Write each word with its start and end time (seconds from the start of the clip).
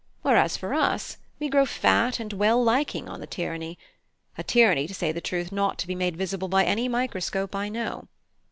Whereas 0.23 0.57
for 0.57 0.73
us, 0.73 1.17
we 1.39 1.47
grow 1.47 1.63
fat 1.63 2.19
and 2.19 2.33
well 2.33 2.63
liking 2.63 3.07
on 3.07 3.19
the 3.19 3.27
tyranny; 3.27 3.77
a 4.35 4.41
tyranny, 4.41 4.87
to 4.87 4.95
say 4.95 5.11
the 5.11 5.21
truth, 5.21 5.51
not 5.51 5.77
to 5.77 5.85
be 5.85 5.93
made 5.93 6.17
visible 6.17 6.47
by 6.47 6.63
any 6.65 6.87
microscope 6.87 7.53
I 7.55 7.69
know. 7.69 8.07